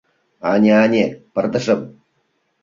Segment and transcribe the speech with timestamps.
[0.51, 1.81] Ане-ане, пырдыжым.